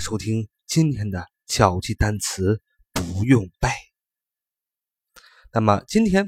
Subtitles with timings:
[0.00, 2.60] 收听今天的巧记单词，
[2.92, 3.68] 不用背。
[5.52, 6.24] 那么今天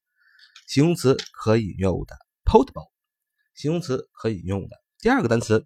[0.68, 2.92] 形容词可以用的，portable，
[3.56, 4.80] 形容词可以用的。
[5.00, 5.66] 第二个单词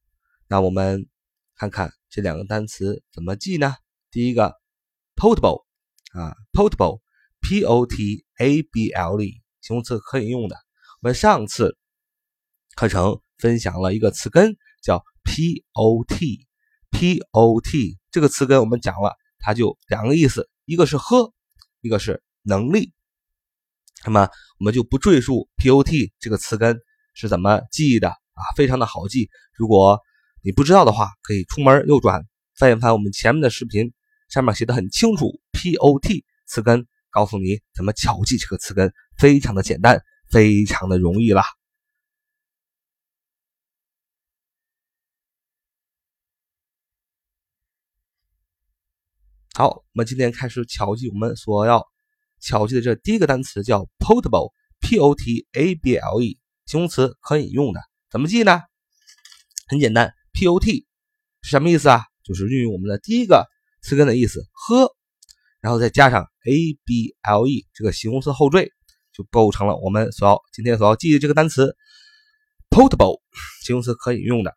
[0.48, 1.06] 那我们
[1.54, 3.76] 看看这两个单词怎么记呢？
[4.10, 4.56] 第一个
[5.14, 5.64] ，portable，
[6.12, 10.56] 啊，portable，p o t a b l e，形容词，可以用的。
[11.00, 11.78] 我们上次
[12.74, 21.32] 课程分享了一个词根叫 p o t，p o t 这个词根我们讲了，它就两个意思，一个是喝，
[21.82, 22.92] 一个是能力。
[24.04, 26.80] 那么我们就不赘述 p o t 这个词根
[27.14, 28.12] 是怎么记忆的。
[28.34, 29.28] 啊，非常的好记。
[29.54, 30.00] 如果
[30.42, 33.92] 你不知道的话，可以出门右转翻一翻我们前面的视频，
[34.28, 35.40] 上面写的很清楚。
[35.52, 41.44] P O T 词根，告诉你怎么巧记这个词根，非常的简单，非常的容易啦。
[49.54, 51.86] 好，我们今天开始巧记我们所要
[52.40, 57.80] 巧记的这第一个单词叫 portable，P O T A B L E，形容词，可以用的。
[58.12, 58.60] 怎么记呢？
[59.68, 60.84] 很简单，pot
[61.40, 62.04] 是什么意思啊？
[62.22, 63.48] 就是运用我们的第一个
[63.80, 64.94] 词根的意思，喝，
[65.62, 68.70] 然后再加上 able 这个形容词后缀，
[69.14, 71.74] 就构成了我们所要今天所要记的这个单词
[72.68, 73.22] portable
[73.64, 74.54] 形容词可以用的。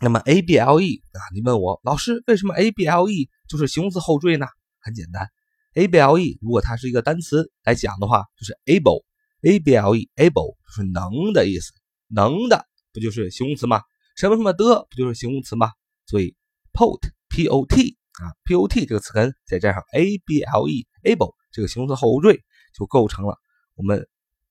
[0.00, 4.46] 那么 able 啊，你问我老师为什么 able 就是形容词后缀呢？
[4.80, 5.28] 很简单
[5.74, 11.74] ，able 如果它是一个单词来讲的话，就是 able，able able 就是能的意思。
[12.14, 13.82] 能的不就是形容词吗？
[14.16, 15.72] 什么什么的不就是形容词吗？
[16.06, 16.36] 所以
[16.74, 17.00] pot
[17.30, 22.42] p o t 啊 p o t 这个词根再加上 a b l e able 这个形容词后缀，
[22.74, 23.38] 就构成了
[23.74, 24.06] 我们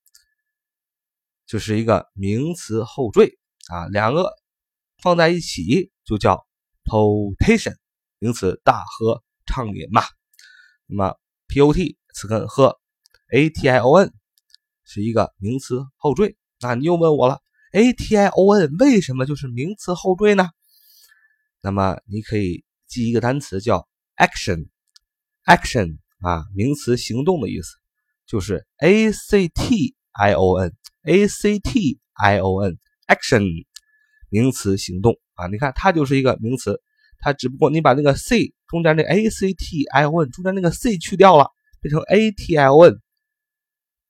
[1.52, 4.32] 就是一个名词后缀啊，两个
[5.04, 6.48] 放在一起就叫
[6.86, 7.76] potation，
[8.20, 10.02] 名词大喝畅饮嘛。
[10.86, 11.18] 那么
[11.50, 12.80] pot 词根喝
[13.34, 14.14] ，ation
[14.86, 16.38] 是一个名词后缀。
[16.62, 17.42] 那你又问我了
[17.74, 20.48] ，ation 为什么就是名词后缀呢？
[21.60, 27.76] 那么你可以记一个单词叫 action，action 啊，名词行动的意思，
[28.26, 30.74] 就是 a-c-t i o n
[31.04, 32.78] a c t i o n
[33.08, 33.66] action
[34.30, 36.82] 名词行动啊，你看它就是一个名词，
[37.20, 41.48] 它只不过你把那个 c 中间那 a c t i o n 中间那个 c 去掉了，
[41.82, 42.94] 变成 a t i o n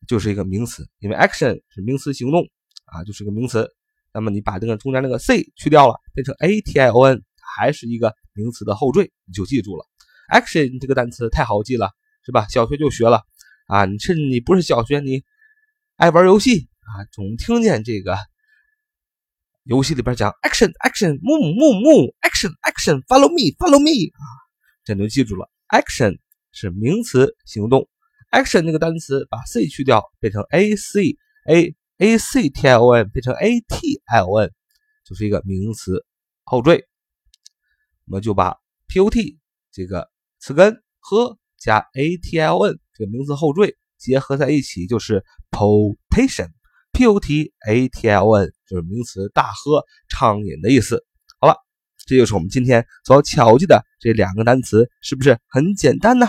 [0.08, 2.48] 就是一个名词，因为 action 是名词行动
[2.86, 3.70] 啊，就是个名词。
[4.14, 7.22] 那么你把这个中间那个 c 去掉了，变成 a t i o n
[7.56, 9.86] 还是一个名词的后缀，你就记住了。
[10.34, 11.92] action 这个单词太好记了，
[12.26, 12.46] 是吧？
[12.50, 13.22] 小学就学了
[13.68, 15.24] 啊，你甚至你不是小学，你
[16.02, 16.68] 爱玩游戏。
[16.80, 18.18] 啊，总听见这个
[19.66, 24.26] 游戏里边讲 action action move move move action action follow me follow me 啊，
[24.84, 25.48] 这你就记住了。
[25.68, 26.18] action
[26.54, 27.88] 是名词行动
[28.32, 34.02] ，action 那个单词把 c 去掉，变成 a c a a c t i o n 变成 a t
[34.04, 34.52] i o n，
[35.06, 36.04] 就是一个名词
[36.44, 36.88] 后缀。
[38.06, 38.58] 我们就把
[38.88, 39.38] pot
[39.72, 40.10] 这个
[40.40, 46.50] 词根和加 atln 这个名词后缀结合在一起，就是 potation。
[46.94, 51.06] potatln 就是名词大喝畅饮的意思。
[51.40, 51.56] 好了，
[52.06, 56.28] 这就是我们今天所要巧记的这两个单词，是不是很简单呢？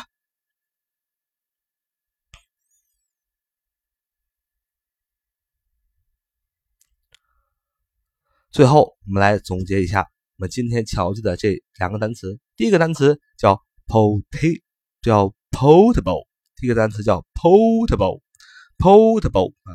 [8.52, 12.38] 最后，我们来总结一下我们今天巧记的这两个单词。
[12.54, 14.62] 第一个单词叫 pot，
[15.02, 16.31] 叫 potable。
[16.62, 19.74] 第一个单词叫 potable，potable 啊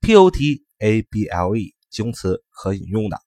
[0.00, 3.20] ，p-o-t-a-b-l-e，形容词，可引用的。